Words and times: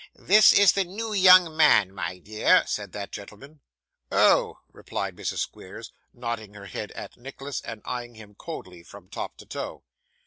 'This 0.15 0.51
is 0.53 0.71
the 0.71 0.83
new 0.83 1.13
young 1.13 1.55
man, 1.55 1.93
my 1.93 2.17
dear,' 2.17 2.63
said 2.65 2.91
that 2.91 3.11
gentleman. 3.11 3.59
'Oh,' 4.11 4.57
replied 4.71 5.15
Mrs. 5.15 5.37
Squeers, 5.37 5.91
nodding 6.11 6.55
her 6.55 6.65
head 6.65 6.89
at 6.93 7.17
Nicholas, 7.17 7.61
and 7.61 7.83
eyeing 7.85 8.15
him 8.15 8.33
coldly 8.33 8.81
from 8.81 9.09
top 9.09 9.37
to 9.37 9.45
toe. 9.45 9.83